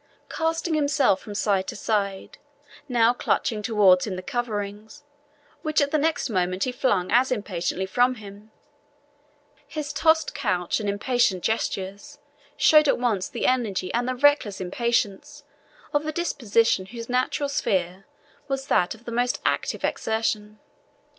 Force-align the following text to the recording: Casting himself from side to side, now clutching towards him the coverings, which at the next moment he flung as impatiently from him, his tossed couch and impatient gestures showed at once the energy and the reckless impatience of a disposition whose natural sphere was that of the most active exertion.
Casting 0.29 0.73
himself 0.73 1.19
from 1.21 1.35
side 1.35 1.67
to 1.67 1.75
side, 1.75 2.39
now 2.89 3.13
clutching 3.13 3.61
towards 3.61 4.07
him 4.07 4.15
the 4.15 4.23
coverings, 4.23 5.03
which 5.61 5.79
at 5.79 5.91
the 5.91 5.99
next 5.99 6.27
moment 6.27 6.63
he 6.63 6.71
flung 6.71 7.11
as 7.11 7.31
impatiently 7.31 7.85
from 7.85 8.15
him, 8.15 8.49
his 9.67 9.93
tossed 9.93 10.33
couch 10.33 10.79
and 10.79 10.89
impatient 10.89 11.43
gestures 11.43 12.17
showed 12.57 12.87
at 12.87 12.97
once 12.97 13.29
the 13.29 13.45
energy 13.45 13.93
and 13.93 14.07
the 14.07 14.15
reckless 14.15 14.59
impatience 14.59 15.43
of 15.93 16.03
a 16.07 16.11
disposition 16.11 16.87
whose 16.87 17.07
natural 17.07 17.47
sphere 17.47 18.07
was 18.47 18.65
that 18.65 18.95
of 18.95 19.05
the 19.05 19.11
most 19.11 19.39
active 19.45 19.83
exertion. 19.85 20.57